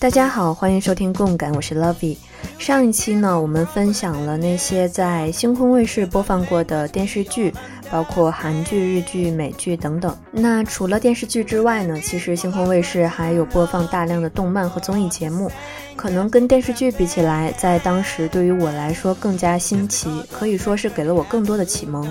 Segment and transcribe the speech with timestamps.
[0.00, 2.16] 大家好，欢迎收听共感，我是 Lovey。
[2.58, 7.52] 上一期呢，我们分享了那些在星空卫视播放过的电视剧，
[7.90, 10.16] 包括韩剧、日剧、美剧等等。
[10.30, 15.52] 那除了电视剧之外呢，其实星空卫视还有播放大量的动漫和综艺节目，
[15.96, 22.10] 可能跟电视剧比起来，在当时对于我来说更加新奇，可以说是给了我更多的启蒙。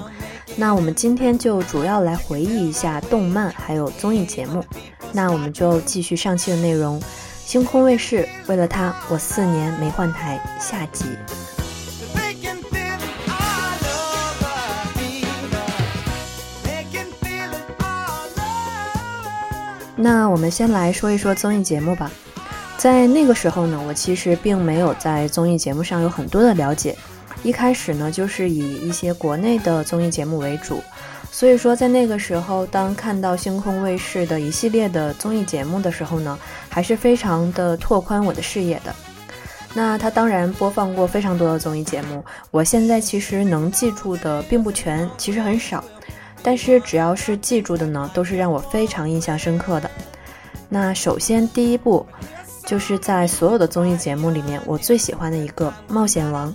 [0.56, 4.64] 那我们今天就主要来回忆一下动漫还有综艺节目。
[5.12, 7.02] 那我们就继续上期的内容。
[7.50, 10.40] 星空卫视为了他，我四年没换台。
[10.62, 11.06] 下集。
[19.96, 22.12] 那我们先来说一说综艺节目吧。
[22.78, 26.96] 在那个时候呢，我其实并没有在综艺节目上有很多的了解。
[27.42, 30.84] 一开始呢，就是以一些国内的综艺节目为主。
[31.32, 38.94] 所以说，在那个时候，当看到星空卫视的一系列的综艺节目的时候呢，还是非常的拓宽我的视野的。
[39.74, 45.84] 那它当然播放过非常多的综艺节目，我现在其实能记住的并不全，其实很少。
[46.42, 49.90] 但是只要是记住的呢，都是让我非常印象深刻的。
[50.68, 52.06] 那首先第一部，
[52.66, 56.52] 就是在所有的综艺节目里面，我最喜欢的一个《冒险王》。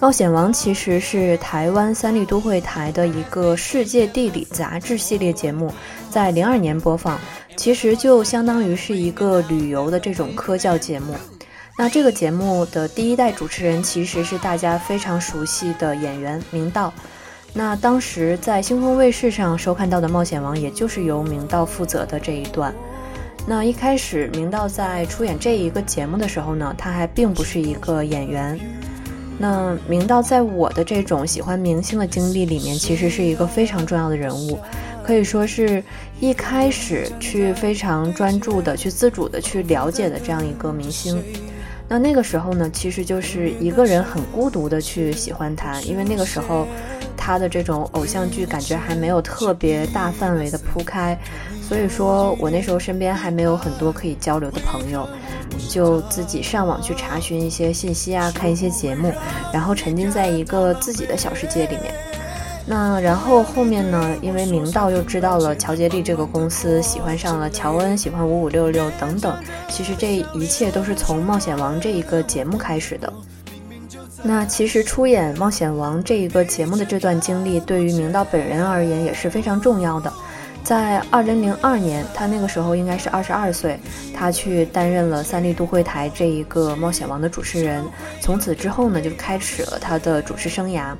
[0.00, 5.70] 冒险王其实是台湾三立都会台的一个世界地理杂志系列节目，
[6.08, 7.20] 在零二年播放，
[7.54, 11.14] 其实就相当于是一个旅游的这种科教节目。
[11.76, 16.90] 那这个节目的第一代主持人其实是大家非常熟悉的演员明道。
[17.52, 22.74] 那当时在星空卫视上收看到的冒险王，也就是由明道负责的这一段。
[23.46, 28.58] 那一开始明道在出演这一个节目的时候呢，他还并不是一个演员。
[29.42, 34.58] 那明道在我的这种喜欢明星的经历里面，其实是一个非常重要的人物，
[35.02, 35.82] 可以说是
[36.20, 41.22] 一开始去非常专注的去自主的去了解的这样一个明星。
[41.88, 46.68] 那那个时候呢，其实就是一个人很孤独的去喜欢他，因为那个时候
[47.20, 51.16] 他的这种偶像剧感觉还没有特别大范围的铺开，
[51.62, 55.06] 所以说我那时候身边还没有很多可以交流的朋友。
[55.68, 59.12] 就自己上网去查询一些信息啊，看一些节目，
[59.52, 61.92] 然后沉浸在一个自己的小世界里面。
[62.66, 64.16] 那然后后面呢？
[64.22, 69.36] 因为明道又知道了乔杰利这个公司，喜欢上了乔恩，喜欢五五六六等等。
[69.68, 73.12] 其实这一切都是从《冒险王》这一个节目开始的。
[74.22, 80.12] 那其实出演《冒险王》这一个节目的这段经历，对于明道本人而言也是非常重要的。
[80.62, 83.80] 在二零零二年，他那个时候应该是二十二岁，
[84.14, 87.82] 他去担任了三立都会台这一个冒险王的主持人。
[88.20, 90.94] 从此之后呢，就开始了他的主持生涯。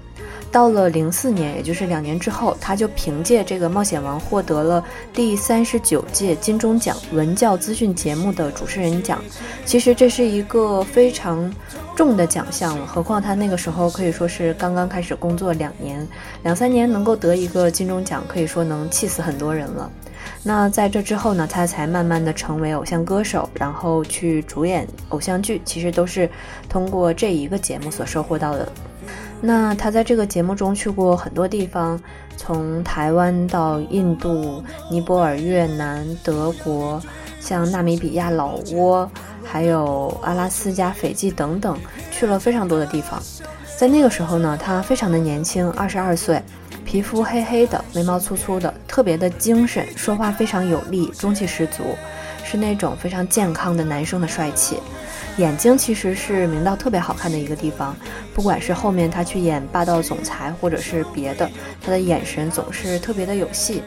[0.53, 9.23] 到了零四年，也就是两年之后，他就凭借这个《冒险王》获得了第三十九届金钟奖文教资讯节目的主持人奖。
[9.65, 11.53] 其实这是一个非常
[11.95, 16.07] 重的奖项了，何况他那个时候可以说是刚刚开始工作两年、
[16.43, 19.89] 两三年，能够得一个金钟奖，可以说能气死很多人了。
[20.43, 26.29] 那在这之后呢，他才慢慢的成为偶像歌手，然后去主演偶像剧，其实都是
[26.69, 28.67] 通过这一个节目所收获到的。
[29.43, 31.99] 那他在这个节目中去过很多地方，
[32.37, 37.03] 从台湾到印度、尼泊尔、越南、德国，
[37.41, 39.09] 像纳米比亚、老挝，
[39.43, 41.79] 还有阿拉斯加、斐济等等，
[42.11, 43.19] 去了非常多的地方。
[43.79, 46.43] 在那个时候呢，他非常的年轻，二十二岁，
[46.85, 51.97] 皮肤黑黑的，眉毛粗粗的，特别的精神，说话非常有力，中气十足，
[52.45, 54.79] 是那种非常健康的男生的帅气。
[55.37, 57.97] 眼睛其实是明道特别好看的一个地方，
[58.35, 63.83] 不管是后面他去演霸道总裁，或者是别的，他的眼神总是特别的有戏。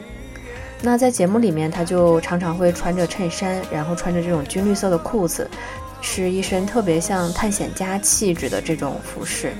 [0.81, 5.49] 那在节目里面，他就常常会穿着衬衫，然后穿着这种军绿色的裤子，
[6.01, 9.53] 是一身特别像探险家气质的这种服饰。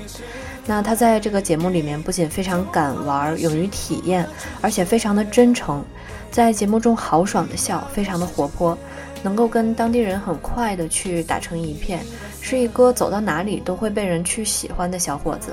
[0.66, 4.26] 那他在这个节目里面不仅非常敢玩，勇于体验，
[4.60, 5.84] 而且非常的真诚，
[6.30, 8.76] 在节目中豪爽的笑，非常的活泼。
[9.24, 12.00] 能够跟当地人很快的去打成一片，
[12.40, 15.52] 是一个走到哪里都会被人去喜欢的小伙子。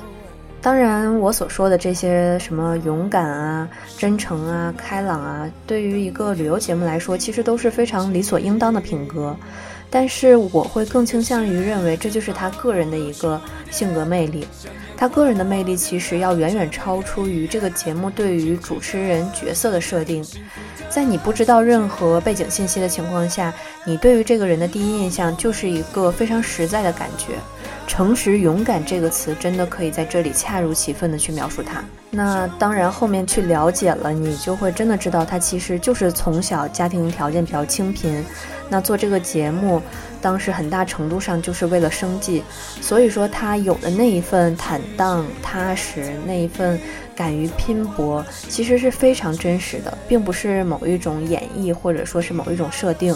[0.62, 9.36] 当然，我所说的这些什么勇敢啊、真诚啊、开朗啊，对于一个旅游节目来说，其实都是非常理所应当的品格。
[9.94, 13.40] 但是，我会更倾向于认为，这就是他个人的一个
[13.70, 14.48] 性格魅力。
[14.96, 20.24] 他个人的魅力其实要远远超出于这个节目对于主持人角色的设定。
[20.90, 23.54] 在你不知道任何背景信息的情况下，
[23.84, 27.34] 你对于这个人的第一印象就是一个非常实在的感觉，
[27.88, 31.84] 诚实、勇敢这个词真的可以在这里恰如其分的去描述他。
[32.10, 38.24] 那当然，后面去了解了，你就会真的知道他其实就是从小家庭条件比较清贫。
[38.70, 39.82] 那做这个节目，
[40.22, 42.44] 当时很大程度上就是为了生计，
[42.82, 46.80] 所以说他有的那一份坦荡踏实，那一份
[47.16, 53.16] 敢于拼搏，其实是非常真实的，并不是某一种演绎或者说是某一种设定。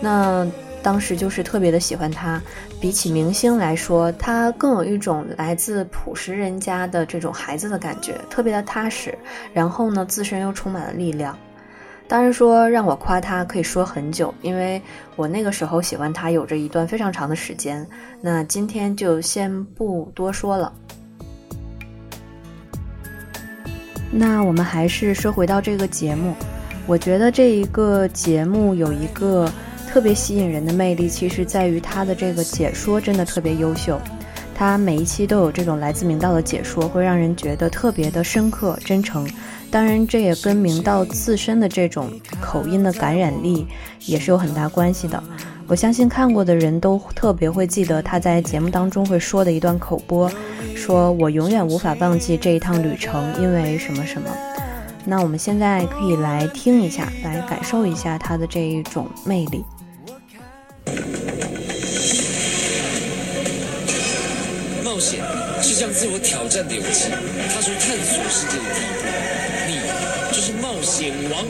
[0.00, 0.46] 那
[0.84, 2.40] 当时就是特别的喜欢他，
[2.78, 9.16] 比起明星来说，他更有一种来自朴实人家的这种孩子的感觉，特别的踏实，
[9.54, 11.36] 然后呢，自身又充满了力量。
[12.06, 14.80] 当然说让我夸他可以说很久，因为
[15.16, 17.84] 我那个时候喜欢他有着一段非常长的时间。
[18.20, 20.70] 那今天就先不多说了。
[24.12, 26.34] 那我们还是说回到这个节目，
[26.86, 29.50] 我觉得这一个节目有一个
[29.94, 33.96] 特别吸引人的魅力，其实在于他的这个解说真的特别优秀。
[34.52, 39.24] 他每一期都有这种来自明道的解说，会让人觉得特别的深刻、真诚。
[39.70, 42.10] 当然，这也跟明道自身的这种
[42.40, 43.68] 口音的感染力
[44.04, 45.22] 也是有很大关系的。
[45.68, 50.28] 我相信看过的人都特别会记得他在节目当中会说的一段口播，
[50.74, 54.28] 说我永远无法忘记这一趟旅程，因为什么什么。
[55.04, 59.64] 那我们现在可以来听一下，来感受一下他的这一种魅力。
[64.94, 65.18] 冒险
[65.60, 68.64] 是向自我挑战的勇气，踏出探索世界的
[69.66, 69.90] 第一步。
[70.30, 71.44] 就是冒险王。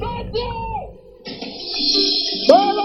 [0.00, 0.40] 再见，
[2.48, 2.80] 拜拜。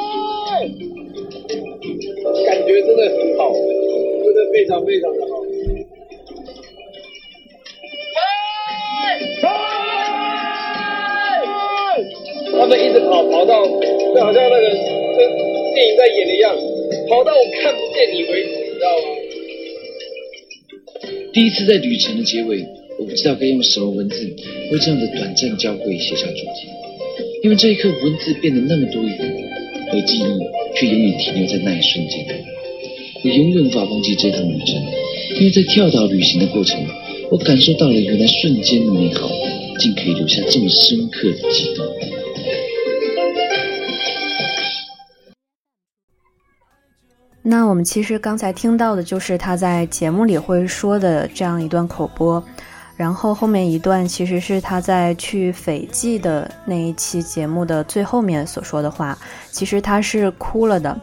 [2.46, 5.40] 感觉真的很好，真的非常非常的好。
[12.60, 14.68] 他们一直跑，跑到就好像那个
[15.16, 16.66] 跟电影在演的样子，
[17.08, 19.04] 跑到我看不见你为止，你知道吗？
[21.32, 22.66] 第一次在旅程的结尾，
[22.98, 24.26] 我不知道该用什么文字
[24.72, 26.68] 为这样的短暂交汇写下主题，
[27.44, 29.12] 因为这一刻文字变得那么多余，
[29.92, 30.24] 而记忆
[30.80, 32.26] 却永远停留在那一瞬间。
[33.24, 34.84] 我永远无法忘记这趟旅程，
[35.36, 36.84] 因为在跳岛旅行的过程，
[37.30, 39.30] 我感受到了原来瞬间的美好，
[39.78, 41.86] 竟可以留下这么深刻的激动。
[47.50, 52.44] 那我们其实刚才听到的就是他在节目里会说的这样一段口播，
[52.98, 59.18] 然后后面一段其实是他在去斐济的那一期节目的最后面所说的话，
[59.50, 61.00] 其实他是哭了的，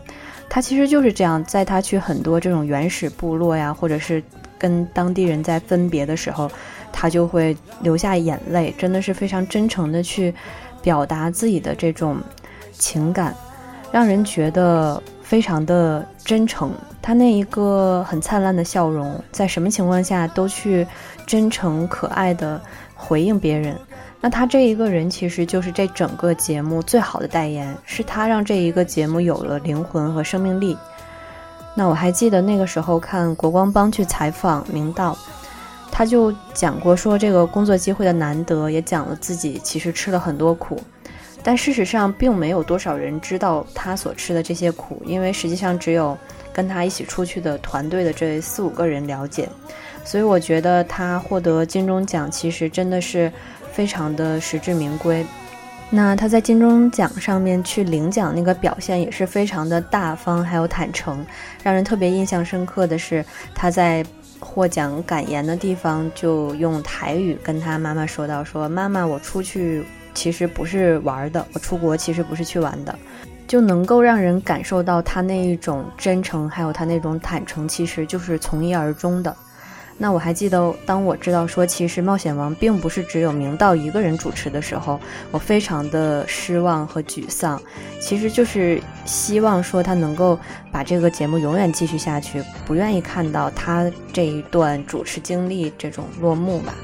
[0.51, 4.23] 他其实就是这样，在他去很多这种原始部落呀，或者是
[4.59, 6.51] 跟当地人在分别的时候，
[6.93, 10.35] 他就会流下眼泪，真的是非常真诚的去
[10.83, 12.19] 表达自己的这种
[12.75, 13.35] 情感，
[13.91, 15.03] 让人觉得。
[15.35, 16.71] 非常的真诚，
[17.03, 20.87] 他那一个很灿烂的笑容，在什么情况下都去
[21.27, 22.63] 真诚可爱的
[22.95, 23.77] 回应别人。
[24.21, 30.79] 那他这一个人其实就是这整个节目最好的代言，是他让这一个节目有了灵魂和生命力。
[31.75, 35.19] 那我还记得那个时候看国光帮去采访明道，
[35.91, 40.81] 他就讲过说这个工作机会的难得，也讲了自己其实吃了很多苦。
[41.45, 46.17] 但事实上，并没有多少人知道他所吃的这些苦，因为实际上只有
[46.55, 49.47] 跟他一起出去的团队的这四五个人了解。
[50.05, 53.31] 所以我觉得他获得金钟奖，其实真的是
[53.73, 55.25] 非常的实至名归。
[55.91, 61.25] 那他在金钟奖上面去领奖那个表现也是非常的大方，还有坦诚。
[61.63, 64.05] 让人特别印象深刻的是，他在
[64.41, 72.99] 获奖感言的地方就用台语跟他妈妈说到：“说妈妈，我出去。”其实不是玩的，我出国其实不是去玩的，
[73.47, 79.37] 就能够让人感受到他那一种真诚，还有他那种坦诚，其实就是从一而终的。
[79.97, 84.99] 那我还记得，当我知道说其实《冒险王》并不是只有明道一个人主持的时候，
[85.31, 87.63] 我非常的失望和沮丧。
[88.01, 90.37] 其实就是希望说他能够
[90.73, 96.75] 把这个节目永远继续下去，不愿意看到他这一段主持经历这种落幕吧。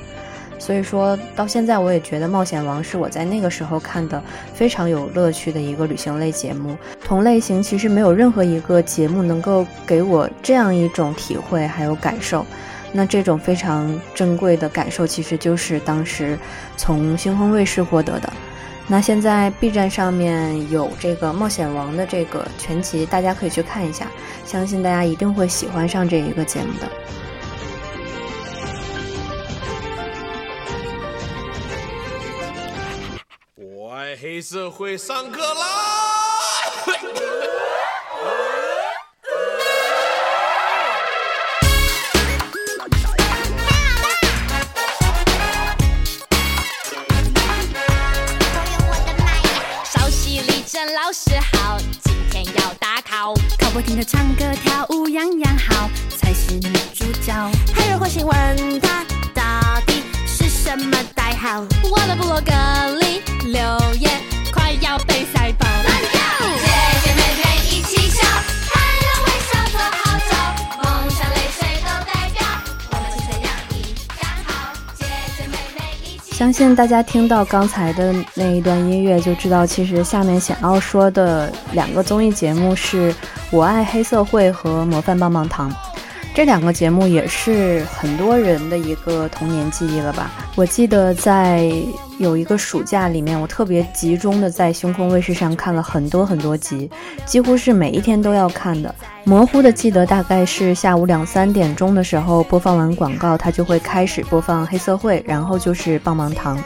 [0.60, 4.22] 所以说到现在，我也觉得《冒险王》是我在那个时候看的
[4.54, 6.76] 非常有乐趣的一个旅行类节目。
[7.02, 12.44] 同类型其实没有任何一个节目能够给我这样一种体会还有感受。
[12.92, 16.38] 那这种非常珍贵的感受，其实就是当时
[16.76, 18.30] 从星空卫视获得的。
[18.86, 24.06] 那现在 B 站上面有这个《冒险王》的这个全集，大家可以去看一下，
[24.44, 26.88] 相信大家一定会喜欢上这一个节目的。
[34.20, 35.66] 黑社会上课啦！
[53.72, 57.32] 我听他唱歌跳舞样样好，才是女主角。
[57.74, 61.60] 黑人会询问他到底是什么代号？
[61.84, 62.52] 我的部落格
[76.40, 83.14] 相信大家听到刚才的那一段音乐，就知道其实下面想要说的两个综艺节目是。
[83.50, 85.70] 我爱黑社会和模范棒棒糖，
[86.34, 90.30] 这两个节目也是很多人的一个童年记忆了吧？
[90.56, 91.70] 我记得在
[92.20, 96.90] 有一个暑假里面，我特别集中的在星空卫视上看了很多很多集，
[97.24, 98.94] 几乎是每一天都要看的。
[99.24, 106.62] 模糊的记得大概是下午两三点钟的时候播放完广告，它就会开始播放黑涩会，然后就是棒棒糖。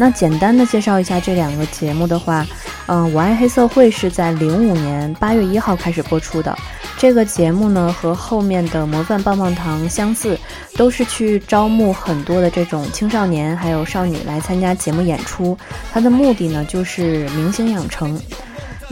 [0.00, 2.46] 那简单的介绍一下这两个节目的话。
[2.86, 6.56] 嗯，我爱黑涩会是在零五年八月一号开始播出的。
[6.96, 10.38] 这个节目呢，和后面的模范棒棒糖相似，
[10.74, 15.56] 都是去招募很多的这种青少年还有少女来参加节目演出。
[15.92, 18.18] 它的目的呢，就是明星养成。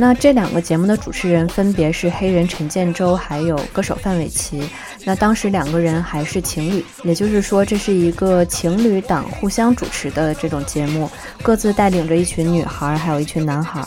[0.00, 4.62] 那这两个节目的主持人分别是黑人陈建州，还有歌手范玮琪。
[5.04, 11.10] 那当时两个人还是情侣，也就是说这是一个情侣档互相主持的这种节目，
[11.42, 13.84] 各自带领着一群女孩，还有一群男孩。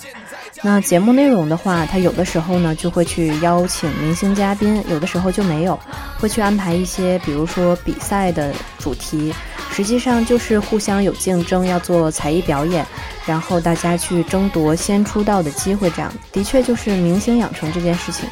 [0.63, 5.79] 那节目内容的话，他有的时候呢就会去邀请明星嘉宾，有的时候就没有，
[6.19, 9.33] 会去安排一些，比如说比赛的主题，
[9.71, 12.85] 实际上就是互相有竞争，要做才艺表演，
[13.25, 18.29] 然后大家去争夺先出道的机会，这样的确就是明星养成这件事情。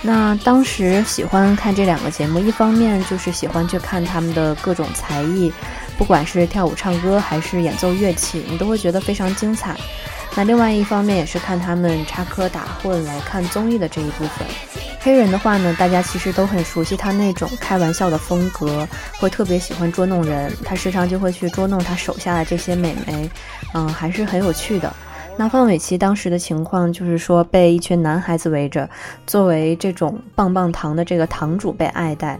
[0.00, 5.52] 那当时喜欢看这两个节目，一方面就是喜欢去看他们的各种才艺，
[5.98, 9.76] 不管是跳舞、唱歌还是演奏乐器，你都会觉得非常精彩。
[10.34, 14.46] 那另外一方面也是看他们插科打诨来看综艺的这一部分。
[15.00, 18.86] 黑人的话呢，大家其实都很熟悉他那种开玩笑的风格，
[19.18, 23.28] 会特别喜欢捉弄人，他时常就会去捉弄他手下的这些美眉，
[23.74, 24.92] 嗯，还是很有趣的。
[25.36, 28.88] 那范玮琪当时的情况就是说，被一群男孩子围着，
[29.26, 32.38] 作为这种棒棒糖的这个堂主被爱戴。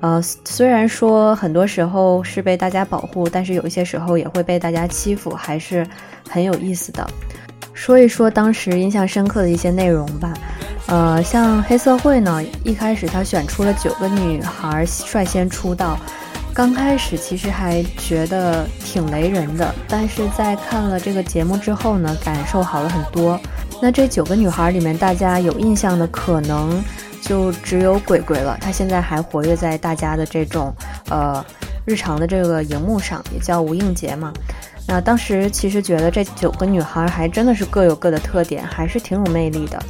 [0.00, 5.86] 呃，虽然说很多时候是被大家保护，但是有一些时候也会被大家欺负，还是
[6.28, 7.08] 很有意思的。
[7.82, 10.32] 说一说当时印象深刻的一些内容吧。
[10.86, 15.98] 呃，像黑社会呢，一开始他选出了九个女孩率先出道。
[16.54, 23.36] 刚开始其实还觉得挺雷人的，但是在看了这个节目之后呢，感受好了很多。
[23.80, 26.80] 那这九个女孩里面，大家有印象的可能
[27.20, 28.56] 就只有鬼鬼了。
[28.60, 30.72] 她现在还活跃在大家的这种
[31.10, 31.44] 呃
[31.84, 34.32] 日常的这个荧幕上，也叫吴映洁嘛。
[34.86, 39.82] 那当时其实觉得这九个女孩还真的是各有各的特点，还是挺有魅力的。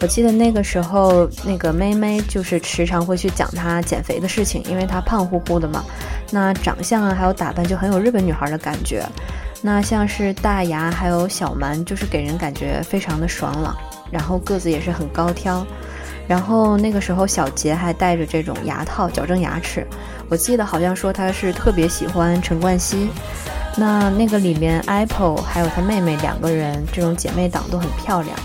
[0.00, 5.84] 我记得那个时候，那个妹妹就是时常会去讲她减肥的事情，因为她胖乎乎的嘛。
[6.30, 9.04] 那长相啊，还有打扮就很有日本女孩的感觉。
[9.60, 13.76] 那像是大牙还有小蛮，就是给人感觉非常的爽朗，
[14.08, 15.66] 然后个子也是很高挑。
[16.28, 19.84] 然后那个时候小杰还戴着这种牙套矫正牙齿。
[20.28, 23.08] 我记得好像说他是特别喜欢陈冠希。
[23.76, 28.36] 那那个里面 Apple 还有她妹妹两个人，这种姐妹档都很漂亮。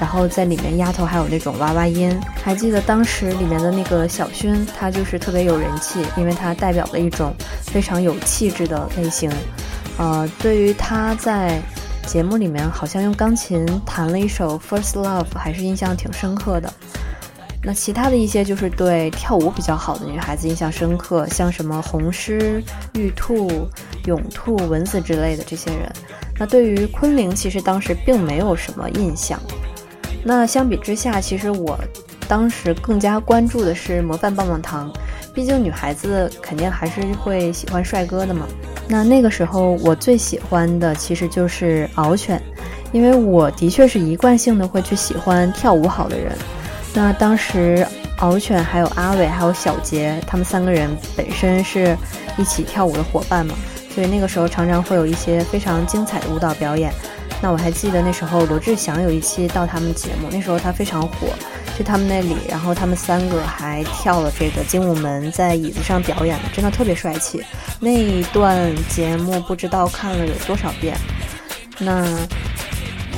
[0.00, 2.18] 然后在里面，丫头还有那种娃娃音。
[2.42, 7.32] 还记得当时里面的那个小薰，她就是特别有人气，因为她代表了一种
[7.62, 9.30] 非常有气质的类型。
[9.98, 11.60] 呃，对于她在
[12.06, 16.72] 节目里面好像用钢琴弹了一首《First Love》，还是印象挺深刻的。
[17.62, 22.62] 那其他的一些就是对跳舞比较好的女孩子印象深刻，像什么红狮、
[22.94, 23.68] 玉兔、
[24.06, 25.92] 勇兔、蚊子之类的这些人。
[26.38, 29.38] 那对于昆凌，其实当时并没有什么印象。
[30.24, 31.78] 那相比之下，其实我
[32.26, 34.90] 当时更加关注的是模范棒棒糖，
[35.34, 38.46] 毕竟女孩子肯定还是会喜欢帅哥的嘛。
[38.88, 42.42] 那那个时候我最喜欢的其实就是敖犬，
[42.90, 46.32] 因为我的确是一贯性的会去喜欢跳舞好的人。
[46.92, 47.86] 那当时
[48.18, 51.96] 敖犬还有阿伟还有小杰，他们三个人本身是
[52.36, 53.54] 一起跳舞的伙伴嘛，
[53.94, 56.92] 所以那个时候常常会有一些非常精彩的舞蹈表演。
[57.42, 61.28] 那我还记得那时候罗志祥有一期到他们节目，那时候他非常火，
[61.74, 67.42] 去他们那里，然后他们三个还跳了这个精武门，在椅子上表演的，真的特别帅气。
[67.78, 70.94] 那一段节目不知道看了有多少遍。
[71.78, 72.04] 那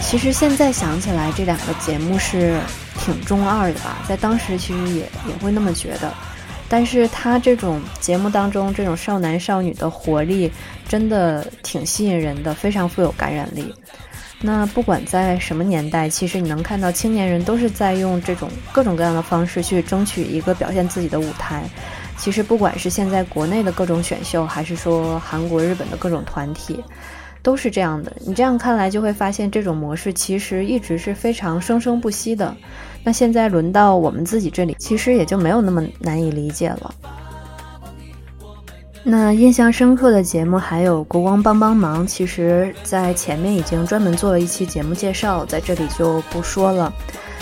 [0.01, 2.61] 其实现在想起来，这两个节目是
[2.99, 6.13] 挺中二的吧，在当时其实也也会那么觉得。
[6.69, 10.51] 但是他这种节目当中这种少男少女的活力，
[10.89, 13.75] 真的挺吸引人的，非常富有感染力。
[14.41, 21.63] 那不管在什么年代，其实你能看到青年人都是在用这种各种各样的方式去争取一个表现自己的舞台。
[22.17, 26.83] 其实不管是现在国内的各种选秀，还是说韩国、日本的各种团体。
[27.43, 32.57] 都是这样的，你这样看来就会发现，这种模式其实一直是非常生生不息的。
[33.03, 36.95] 那现在轮到我们自己这里，其实也就没有那么难以理解了。
[39.03, 46.93] 那印象深刻的节目还有《国光帮帮忙》，其实在前面已经专门做了一期节目介绍，在这里就不说了。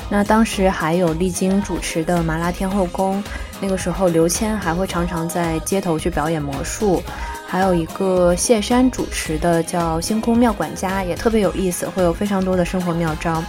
[0.08, 3.22] 那当时还有丽晶主持的《麻辣天后宫》，
[3.60, 7.02] 那个时候刘谦还会常常在街头去表演魔术。
[7.50, 13.42] 还有一个谢山主持的叫《星空妙管家》，也特别有意思，会有非常多的生活妙招。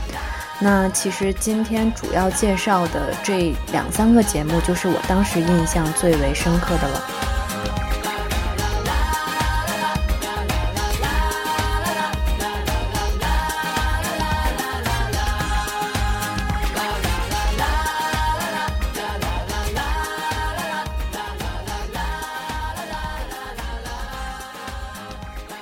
[0.59, 7.40] 那其实今天主要介绍的这两三个节目，就是我当时印象最为深刻的了。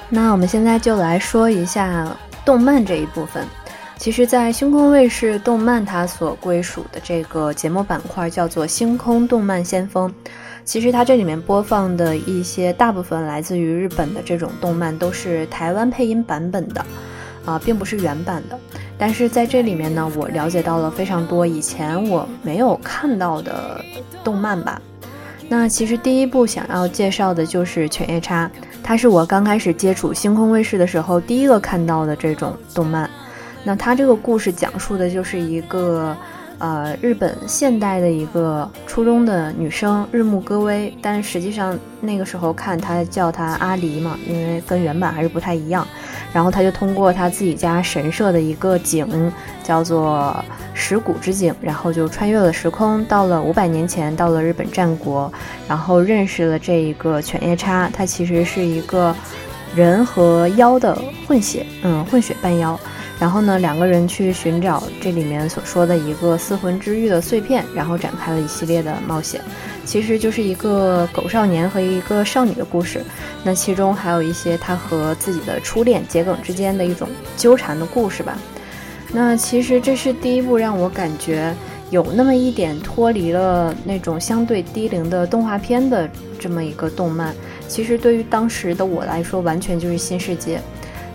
[0.09, 2.07] 那我们现在就来说一下
[2.43, 3.45] 动漫这一部分。
[3.97, 10.11] 其实，在星空卫视动漫它所归属的这个节目板块叫做“星空动漫先锋”。
[10.63, 16.85] 其实它这里面播放的一些大部分来自于日本的这种动漫，都是台湾配音版本的，
[17.43, 18.57] 啊，并不是原版的。
[18.97, 23.83] 但是在这里面呢，我了解到了非常多以前我没有看到的
[24.23, 24.81] 动漫吧。
[25.51, 28.49] 那其实第一部想要介绍的就是《犬夜叉》，
[28.83, 33.09] 它是我刚开始接触星空卫视的时候第一个看到的这种动漫。
[33.63, 36.15] 那它这个故事讲述的就是一个，
[36.59, 45.87] 呃，日本现代的一个初中的女生日暮歌薇，但实际上那个时候看她叫她阿离嘛，因为跟原版还是不太一样。
[46.31, 49.31] 然后她就通过她自己家神社的一个井，
[49.63, 50.35] 叫做。
[50.81, 55.29] 石谷之井，然后就穿越了时空，到了五百年前，到了日本战国，
[55.67, 59.13] 然后认识了这一个犬夜叉，它其实是一个
[59.75, 62.79] 人和妖的混血，嗯，混血半妖。
[63.19, 69.41] 然后呢，两个人去寻找这里面所说的一个四魂之玉的碎片，然后展开了一系列的冒险。
[69.83, 73.01] 其实就是一个狗少年和一个少女的故事。
[73.43, 78.37] 那其中还有一些他和自己的初恋桔梗之间的一种纠缠的故事吧。
[79.11, 81.53] 那其实这是第一部让我感觉
[81.89, 86.07] 有那么一点脱离了那种相对低龄的动画片的
[86.39, 87.35] 这么一个动漫。
[87.67, 90.61] 其实对于当时的我来说，完全就是新世界。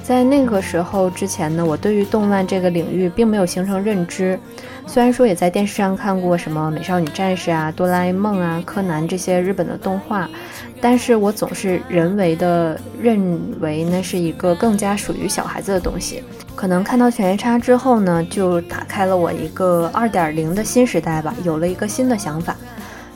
[0.04, 4.38] 在那个时候之前呢，我对于动漫这个领域并没有形成认知。
[4.86, 10.28] 虽然说也在电视上看过什么美少女战士啊、哆啦 A 梦啊、柯南这些日本的动画，
[10.78, 16.22] 但是我总是人为的认为那是一个更加属于小孩子的东西。
[16.54, 22.54] 可能看到犬夜叉之后呢，就打开了我一个二点零的新时代吧，有了一个新的想法。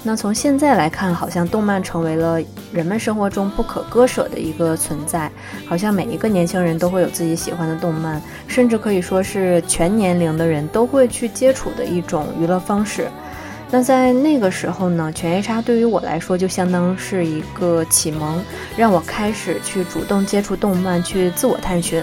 [0.09, 2.41] 那从现在来看，好像动漫成为了
[2.73, 5.31] 人们生活中不可割舍的一个存在，
[5.67, 13.11] 好像每一个年轻人都会有自己喜欢的动漫，甚至可以说是全年龄的人都会去接触的一种娱乐方式。
[13.71, 18.43] 那在那个时候呢，犬夜叉对于我来说就相当是一个启蒙，
[18.79, 22.03] 让我开始去主动接触动漫，去自我探寻。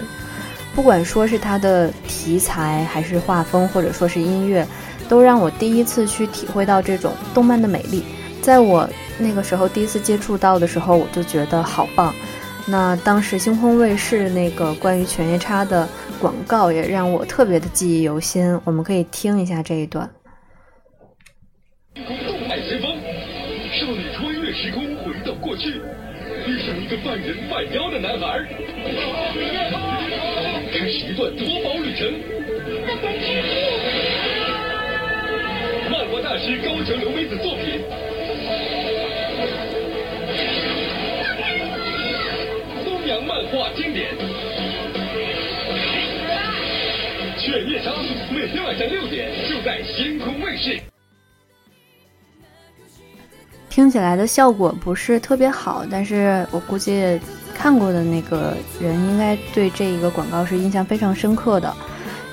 [0.75, 4.63] 不管说是它的题材，还是画风，或者说是音乐。
[5.07, 8.03] 都让我第一次去体会到这种动漫的美丽。
[8.41, 8.87] 在我
[9.17, 12.13] 那个时候第一次接触到的时候，我就觉得好棒。
[12.67, 15.87] 那当时星空卫视那个关于犬夜叉的
[16.19, 18.59] 广告也让我特别的记忆犹新。
[18.63, 20.09] 我们可以听一下这一段。
[21.93, 22.05] 动
[22.47, 22.89] 漫先锋，
[23.79, 25.69] 少女穿越时空回到过去，
[26.45, 28.43] 遇上一个半人半妖的男孩，
[30.71, 33.64] 开始一段夺宝旅程。
[36.35, 37.81] 大师高桥留美子作品，
[42.83, 44.13] 东洋漫画经典，
[47.39, 47.89] 《犬夜叉》
[48.33, 50.77] 每天晚上六点就在星空卫视。
[53.69, 57.17] 听起来的效果不是特别好，但是我估计
[57.53, 61.73] 看过的那个人应该对这一个广告是印象非常深刻的。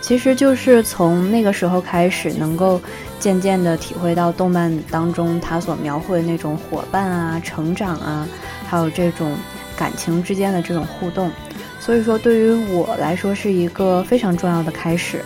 [0.02, 2.78] 其实就是从那个时候开始，能够
[3.18, 8.28] 渐渐地体会到动漫当中他所描绘那种伙伴啊、成长啊，
[8.68, 9.34] 还有这种
[9.76, 11.30] 感情之间的这种互动。
[11.78, 15.22] 所以说，对于我来说是一个非常重要的开始。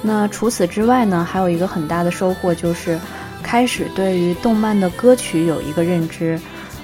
[0.00, 2.98] 那除此之外呢，还有一个很大的收获就是
[3.42, 6.40] 开始对于动漫的歌曲有一个认知。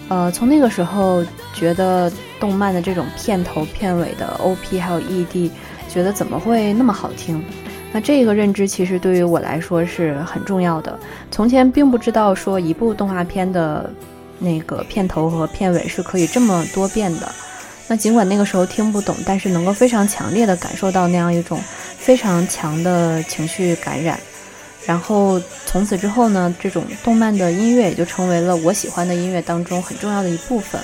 [0.09, 5.51] 呃，从那个时候觉得动漫的这种片头片尾的 OP 还有 ED，
[5.95, 7.41] 觉得怎么会那么好听？
[7.93, 10.99] 那这个认知其实对于我来说是很重要的。
[11.31, 13.89] 从前并不知道说一部动画片的
[14.41, 17.33] 那个片头和片尾是可以这么多变的。
[17.87, 21.61] 那尽管那个时候听不懂，但是能够非常强烈的感受到那样一种
[21.97, 24.19] 非常强的情绪感染。
[24.85, 30.81] 然后从此之后呢，这种动漫的音乐也就成为了我喜欢的音乐当中很重要的一部分。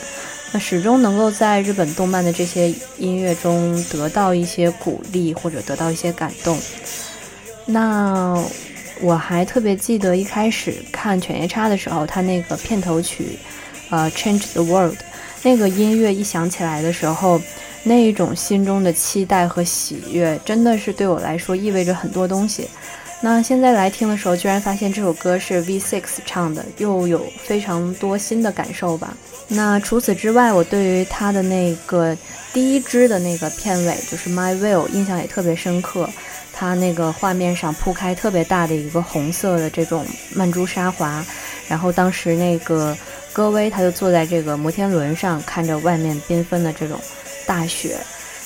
[0.53, 6.59] 那始终能够在日本动漫的这些音乐中得到一些鼓励或者得到一些感动。
[7.67, 8.43] 那
[9.01, 13.39] 我还特别记得一开始看《犬夜叉》的时候，它那个片头曲，
[13.91, 14.95] 呃，《Change the World》
[15.43, 17.41] 那个音乐一响起来的时候，
[17.85, 22.69] 那一种心中的期待和喜悦，真的是对我来说意味着很多东西。
[23.23, 29.15] 那现在来听的时候，居然发现这首歌是 V6 唱的，又有非常多新的感受吧。
[29.47, 32.17] 那除此之外，我对于他的那个
[32.55, 36.09] 第一支的那个片尾，就是 My Will，印象也特别深刻。
[36.53, 41.23] 他那个画面上铺开特别大的一个红色的这种曼珠沙华，
[41.69, 42.97] 然后当时那个
[43.35, 46.99] 戈威他就坐在这个摩天轮上，看着外面缤纷的这种
[47.47, 47.99] 大雪，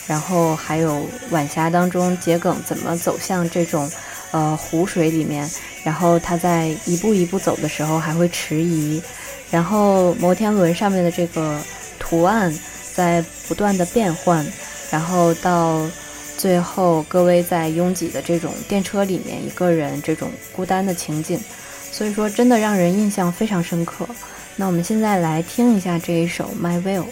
[0.09, 3.89] 然后还有晚霞当中桔梗怎么走向这种。
[4.35, 5.49] 呃，湖水里面，
[5.85, 9.01] 然后他在一步一步走的时候还会迟疑，
[9.49, 11.61] 然后摩天轮上面的这个
[12.01, 12.53] 图案
[12.93, 14.45] 在不断的变换，
[14.91, 15.89] 然后到
[16.37, 21.39] 最后，各位在拥挤的这种电车里面，一个人这种孤单的情景，
[21.93, 24.05] 所以说真的让人印象非常深刻。
[24.57, 27.03] 那我们现在来听一下这一首《My Will》。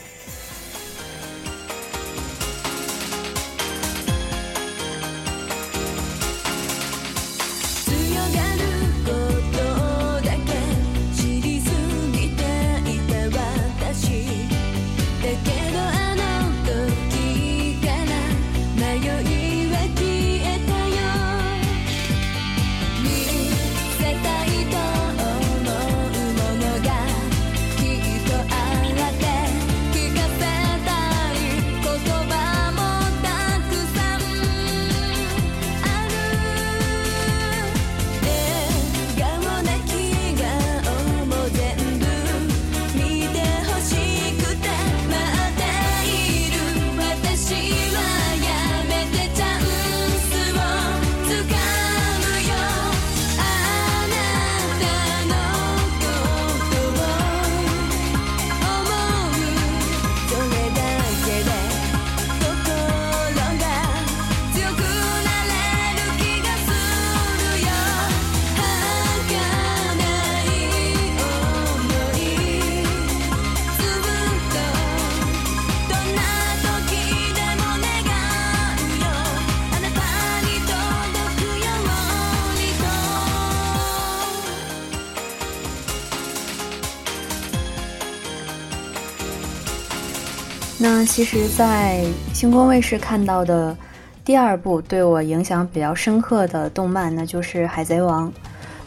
[90.85, 93.77] 那其实，在星空卫视看到的
[94.25, 98.29] 第二部对我影响比较深刻的动漫，那就是《海贼王》。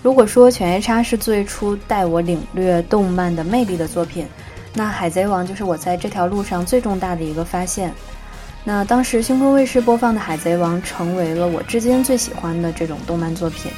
[0.03, 4.27] 如果说《犬夜叉》是最初带我领略动漫的魅力的作品，
[4.73, 7.93] 那《海贼王》就是我在这条路上最重大的一个发现。
[8.65, 13.71] 那当时星空卫视播放的《海贼王》成为了我至今最喜欢的这种动漫作品。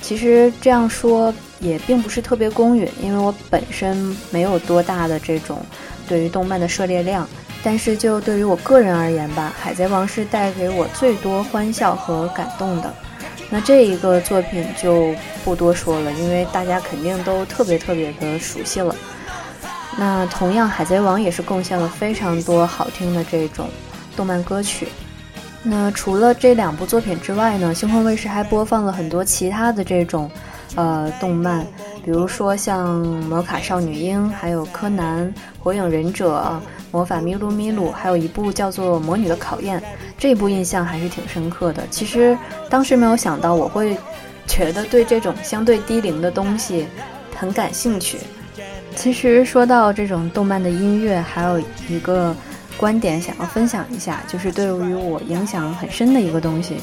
[0.00, 5.58] 其实这样说也并不是特别公允，因为我本身没有多大的这种
[6.06, 7.28] 对于动漫的涉猎量。
[7.64, 12.94] 但是就对于我个人而言吧，《海贼王》是带给我最多欢笑和感动的。
[13.48, 18.94] 那这一个作品就不多说了，因为大家肯定都特别特别的熟悉了。
[19.96, 23.68] 那同样，《海贼王》也是贡献了非常多好听的这种
[24.14, 24.88] 动漫歌曲。
[25.62, 30.30] 那除了这两部作品之外呢，星空卫视还播放了很多其他的这种
[30.74, 31.66] 呃动漫，
[32.04, 35.26] 比如说像《魔卡少女樱》，还有《柯南》
[35.62, 36.60] 《火影忍者》。
[36.94, 39.80] 魔法咪路咪路，还有一部叫做《魔女的考验》，
[40.16, 41.82] 这部印象还是挺深刻的。
[41.90, 42.38] 其实
[42.70, 43.98] 当时没有想到我会
[44.46, 46.86] 觉得对这种相对低龄的东西
[47.34, 48.18] 很感兴趣。
[48.94, 52.32] 其实说到这种动漫的音乐，还有一个
[52.76, 56.76] 观点想要分享一下，就是对于我影响很深的一个东西。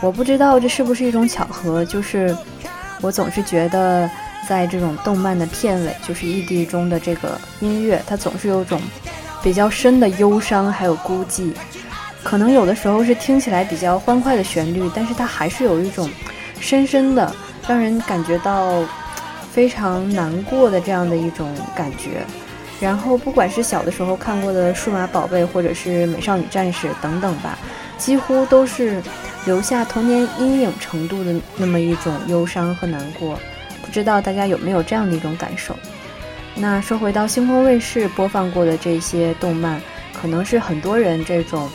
[0.00, 2.32] 我不知道这是不是一种巧合，就是
[3.00, 4.08] 我总是觉得
[4.48, 8.80] 在这种动漫的片尾，就是 ED 中的这个音乐，它总是有种。
[9.42, 11.52] 比较深的忧伤，还有孤寂。
[12.22, 16.10] 可能有的时候是听起来比较欢快的旋律，但是它还是有一种
[16.60, 17.34] 深深的
[17.66, 18.82] 让人感觉到
[19.52, 22.22] 非常难过的这样的一种感觉。
[22.80, 27.58] 然后，不管是小的时候看过的《数码宝贝》，或者是《美少女战士》等等吧，
[27.96, 29.02] 几乎都是
[29.46, 33.38] 留下童年阴影程度的那么一种忧伤和难过。
[33.82, 35.74] 不知道大家有没有这样的一种感受？
[36.60, 39.80] 那说回到星空卫视播放过的这些动漫，
[40.12, 41.68] 可能是很多人这种。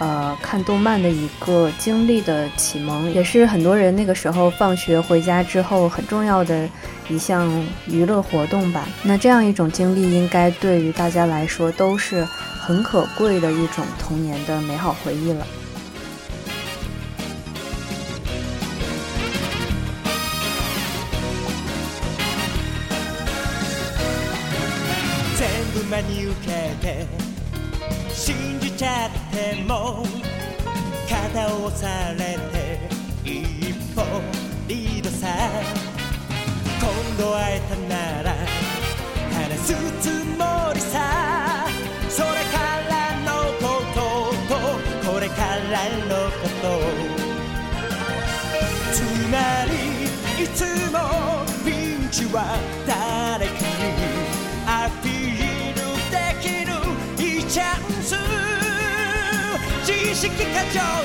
[0.00, 6.68] 呃，看动漫的一个经历的启蒙，也是很多人那个时候放学回家之后很重要的
[7.08, 7.48] 一项
[7.86, 8.88] 娱乐活动吧。
[9.04, 15.46] 那这样一种经历，应该对于大家来说都是很可贵的一种童年的美好回忆了。
[60.74, 61.03] Joe.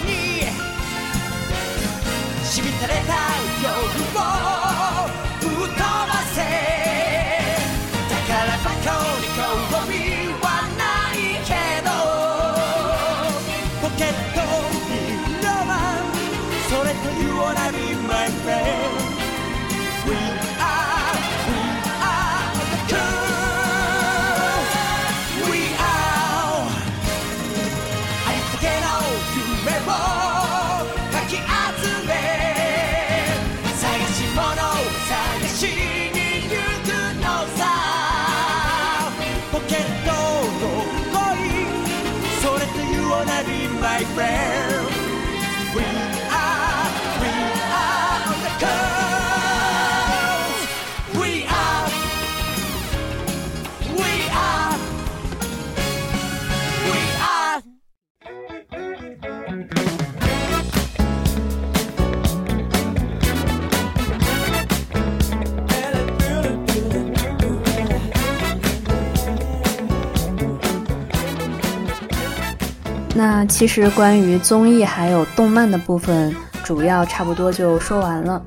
[73.20, 78.42] 那其实关于综艺还有动漫的部分，主要差不多就说完了。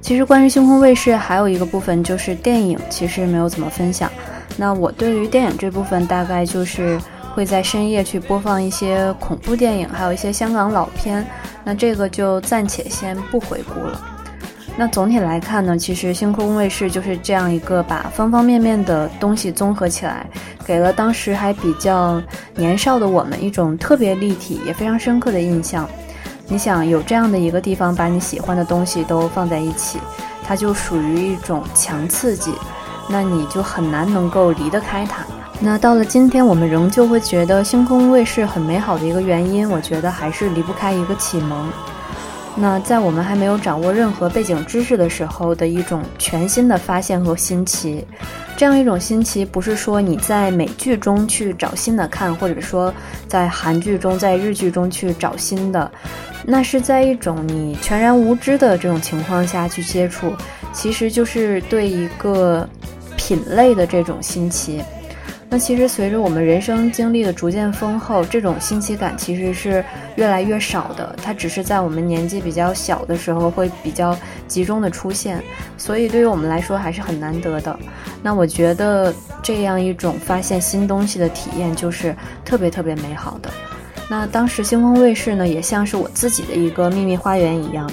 [0.00, 4.10] 其实关于星空卫视还有一个部分就是电影，其实没有怎么分享。
[4.56, 6.98] 那我对于电影这部分，大概就是
[7.36, 11.24] 会在深夜去播放一些恐怖电影，还有一些香港老片。
[11.62, 14.00] 那这个就暂且先不回顾了。
[14.78, 20.26] 那总体来看呢，其实星空卫视就是这样一个把方方面面的东西综合起来，
[20.66, 22.22] 给了当时还比较
[22.54, 25.88] 年少的我们一种特别立体也非常深刻的印象。
[26.46, 29.98] 你想有这样的一个地方，把你喜欢的东西都放在一起，
[30.44, 32.52] 它就属于一种强刺激，
[33.08, 35.24] 那你就很难能够离得开它。
[35.58, 41.66] 那到了今天，我们仍旧会觉得星空卫视很美好的一个原因，我觉得还是离不开一个启蒙。
[42.58, 48.02] 那在我们还没有掌握任何背景知识的时候的一种全新的发现和新奇，
[48.56, 52.92] 这样一种新奇不是说你在美剧中去找新的看，或者说
[53.28, 55.90] 在韩剧中、在日剧中去找新的，
[56.46, 60.32] 那是在一种你全然无知的这种情况下去接触，
[60.72, 62.66] 其实就是对一个
[63.18, 64.82] 品类的这种新奇。
[65.48, 69.82] 那其实随着我们人生经历的逐渐丰厚，这种新奇感其实是
[70.16, 71.16] 越来越少的。
[71.22, 74.16] 它只是在我们年纪比较小的时候会比较
[74.48, 75.42] 集中的出现，
[75.78, 77.78] 所以对于我们来说还是很难得的。
[78.22, 83.48] 那我觉得这样一种发现新东西的体验就是特别特别美好的。
[84.08, 87.90] 那当时星空卫视呢，也像是我自己的一个秘密花园一样，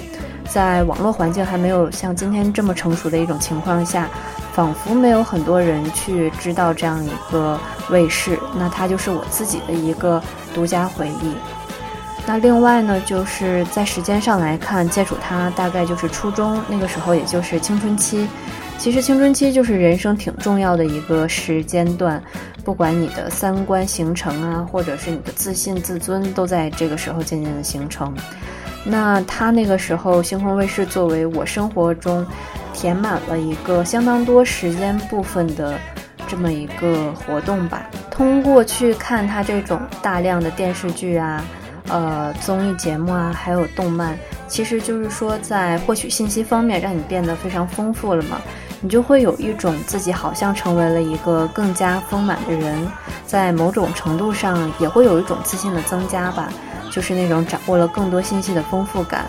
[0.49, 4.09] 在网络环境还没有像今天这么成熟的一种情况下。
[4.53, 10.21] 仿佛没有很多人去知道这样一个卫视，那它就是我自己的一个
[10.53, 11.33] 独家回忆。
[12.25, 18.27] 那另外呢，就是在时间上来看，接触它大概就是初中那个时候，也就是青春期。
[18.77, 22.21] 其实青春期就是人生挺重要的一个时间段，
[22.63, 28.13] 不管你的三观形成啊，或者是你的自信自尊，都在这个时候渐渐的形成。
[28.85, 32.25] 那他那个时候，星空卫视作为我生活中。
[32.73, 35.77] 填满了一个相当多时间部分的
[36.27, 37.87] 这么一个活动吧。
[38.09, 41.43] 通过去看它这种大量的电视剧啊，
[41.87, 48.39] 呃综艺节目啊，还有动漫，其实就是说在获取信息方面让你变得非常丰富了嘛，
[48.81, 52.87] 你就会有一种自己好像成为了一个更加丰满的人，
[53.25, 56.49] 在某种程度上也会有一种自信的增加吧，
[56.91, 59.25] 就是那种掌握了更多信息的丰富感。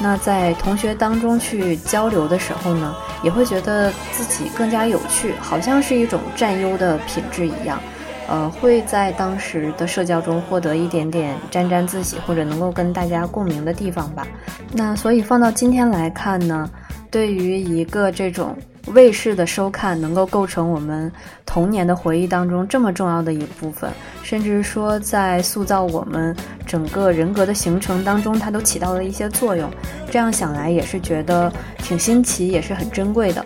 [0.00, 7.80] 那在同学当中去交流的时候呢，也会觉得自己更加有趣，好像是一种占优的品质一样，
[8.28, 14.26] 呃，会在当时的社交中获得一点点沾沾自喜或者能够跟大家共鸣的地方吧。
[14.72, 16.68] 那所以放到今天来看呢，
[17.10, 18.56] 对于一个这种。
[18.86, 21.10] 卫视的收看能够构成我们
[21.46, 23.90] 童年的回忆当中这么重要的一部分，
[24.22, 29.70] 甚至说在塑造我们整个人格的形成当中，它都起到了一些作用。
[30.10, 33.44] 这样想来也是觉得挺新奇，也是很珍贵的。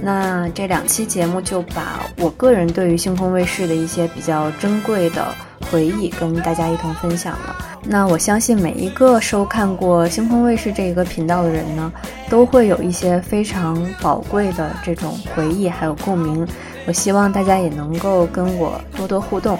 [0.00, 5.26] 那这两期节目就把我个人对于星空卫视的一些比较珍贵的
[5.68, 7.56] 回忆跟大家一同分享了。
[7.82, 11.92] 那我相信每一个收看过星空卫视这一个频道的人呢，
[12.30, 16.46] 都会有一些非常宝贵的这种回忆还有共鸣。
[16.86, 19.58] 我希望大家也能够跟我多多互动。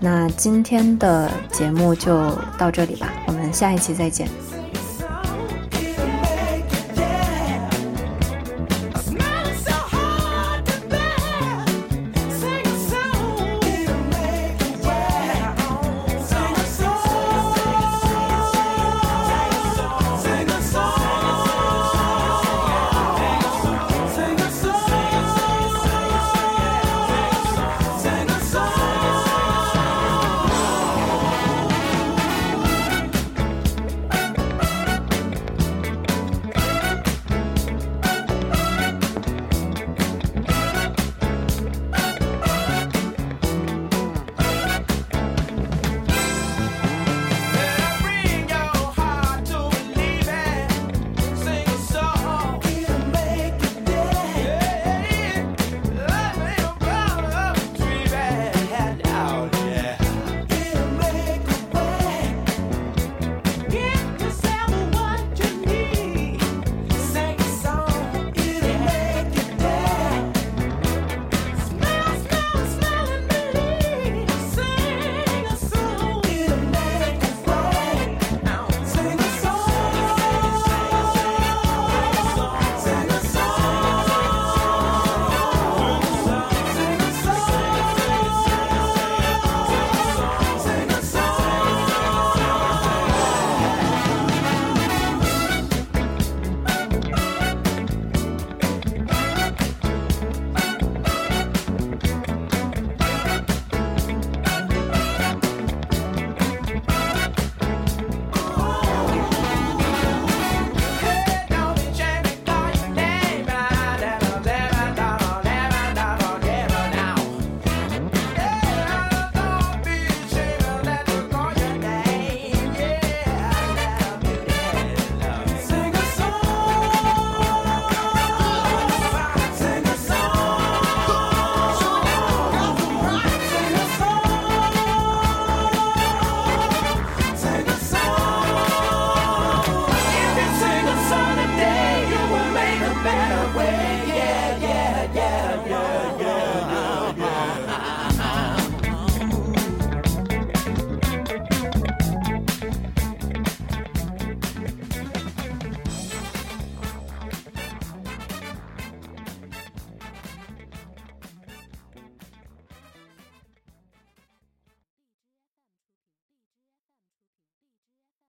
[0.00, 4.28] 那今天的节目就到这里吧，我们下一期再见。